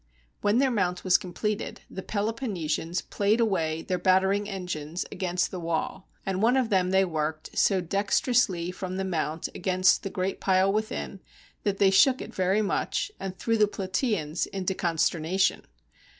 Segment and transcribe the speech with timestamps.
[0.41, 5.59] When their mount was completed, the Peloponne sians played away their battering engines against the
[5.59, 10.39] wall; and one of them they worked so dextrously from the mount against the great
[10.41, 11.19] pile within,
[11.61, 15.65] that they shook it very much, and threw the Plataeans into consternation.